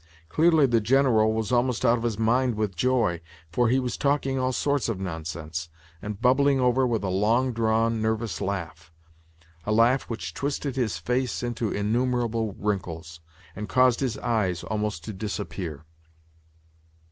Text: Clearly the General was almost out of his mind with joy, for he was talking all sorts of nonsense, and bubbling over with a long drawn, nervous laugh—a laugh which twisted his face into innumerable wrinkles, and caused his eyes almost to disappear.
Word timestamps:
Clearly 0.29 0.65
the 0.65 0.81
General 0.81 1.31
was 1.31 1.51
almost 1.51 1.85
out 1.85 1.95
of 1.99 2.03
his 2.03 2.17
mind 2.17 2.55
with 2.55 2.75
joy, 2.75 3.21
for 3.51 3.69
he 3.69 3.77
was 3.77 3.97
talking 3.97 4.39
all 4.39 4.51
sorts 4.51 4.89
of 4.89 4.99
nonsense, 4.99 5.69
and 6.01 6.19
bubbling 6.19 6.59
over 6.59 6.87
with 6.87 7.03
a 7.03 7.07
long 7.09 7.53
drawn, 7.53 8.01
nervous 8.01 8.41
laugh—a 8.41 9.71
laugh 9.71 10.09
which 10.09 10.33
twisted 10.33 10.75
his 10.75 10.97
face 10.97 11.43
into 11.43 11.69
innumerable 11.69 12.53
wrinkles, 12.57 13.19
and 13.55 13.69
caused 13.69 13.99
his 13.99 14.17
eyes 14.17 14.63
almost 14.63 15.03
to 15.03 15.13
disappear. 15.13 15.85